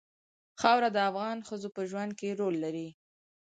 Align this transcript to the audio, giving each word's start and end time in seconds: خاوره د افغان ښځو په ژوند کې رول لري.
خاوره 0.61 0.89
د 0.93 0.97
افغان 1.09 1.37
ښځو 1.47 1.69
په 1.75 1.81
ژوند 1.89 2.11
کې 2.19 2.37
رول 2.39 2.55
لري. 2.63 2.87